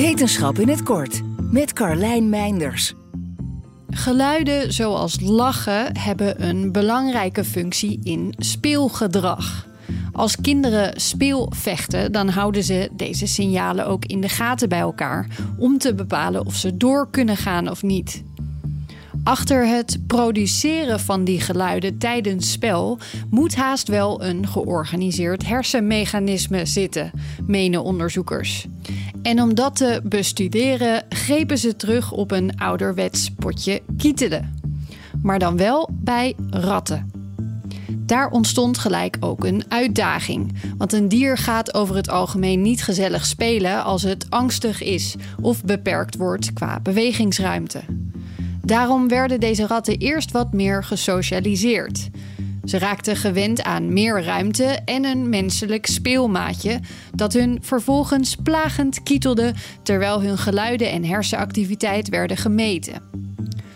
[0.00, 2.94] Wetenschap in het kort met Carlijn Meinders.
[3.90, 9.66] Geluiden zoals lachen hebben een belangrijke functie in speelgedrag.
[10.12, 15.26] Als kinderen speelvechten, dan houden ze deze signalen ook in de gaten bij elkaar
[15.58, 18.22] om te bepalen of ze door kunnen gaan of niet.
[19.24, 22.98] Achter het produceren van die geluiden tijdens spel
[23.30, 27.10] moet haast wel een georganiseerd hersenmechanisme zitten,
[27.46, 28.66] menen onderzoekers.
[29.22, 34.58] En om dat te bestuderen grepen ze terug op een ouderwets potje kietelen.
[35.22, 37.10] Maar dan wel bij ratten.
[38.10, 40.52] Daar ontstond gelijk ook een uitdaging.
[40.78, 45.64] Want een dier gaat over het algemeen niet gezellig spelen als het angstig is of
[45.64, 47.80] beperkt wordt qua bewegingsruimte.
[48.64, 52.10] Daarom werden deze ratten eerst wat meer gesocialiseerd.
[52.70, 56.80] Ze raakten gewend aan meer ruimte en een menselijk speelmaatje
[57.14, 63.02] dat hun vervolgens plagend kietelde terwijl hun geluiden en hersenactiviteit werden gemeten.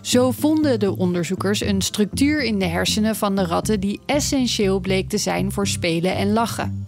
[0.00, 5.08] Zo vonden de onderzoekers een structuur in de hersenen van de ratten die essentieel bleek
[5.08, 6.84] te zijn voor spelen en lachen.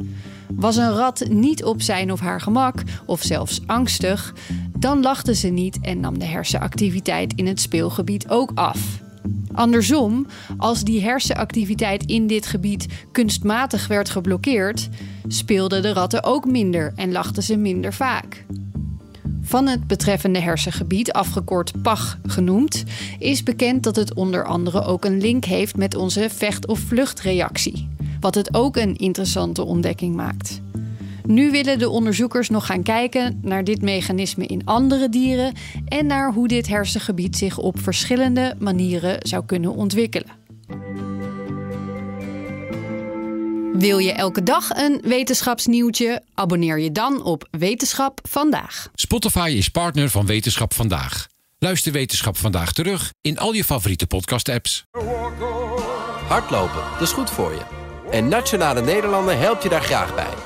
[0.54, 4.34] Was een rat niet op zijn of haar gemak, of zelfs angstig,
[4.78, 9.04] dan lachte ze niet en nam de hersenactiviteit in het speelgebied ook af.
[9.56, 10.26] Andersom,
[10.56, 14.88] als die hersenactiviteit in dit gebied kunstmatig werd geblokkeerd,
[15.28, 18.44] speelden de ratten ook minder en lachten ze minder vaak.
[19.42, 22.84] Van het betreffende hersengebied, afgekort PAG genoemd,
[23.18, 27.88] is bekend dat het onder andere ook een link heeft met onze vecht- of vluchtreactie,
[28.20, 30.55] wat het ook een interessante ontdekking maakt.
[31.26, 35.54] Nu willen de onderzoekers nog gaan kijken naar dit mechanisme in andere dieren
[35.88, 40.44] en naar hoe dit hersengebied zich op verschillende manieren zou kunnen ontwikkelen.
[43.72, 46.22] Wil je elke dag een wetenschapsnieuwtje?
[46.34, 48.88] Abonneer je dan op Wetenschap vandaag.
[48.94, 51.26] Spotify is partner van Wetenschap vandaag.
[51.58, 54.84] Luister Wetenschap vandaag terug in al je favoriete podcast-apps.
[56.28, 57.62] Hardlopen, dat is goed voor je.
[58.10, 60.45] En Nationale Nederlanden helpt je daar graag bij.